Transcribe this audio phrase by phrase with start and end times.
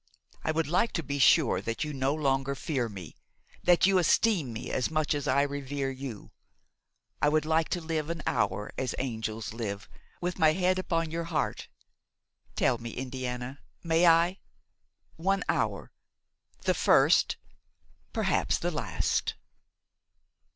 [0.43, 3.15] I would like to be sure that you no longer fear me,
[3.61, 6.31] that you esteem me as much as I revere you;
[7.21, 9.87] I would like to live an hour as angels live,
[10.19, 11.67] with my head upon your heart.
[12.55, 14.39] Tell me, Indiana, may I?
[15.17, 17.37] One hour–the first,
[18.11, 19.35] perhaps the last!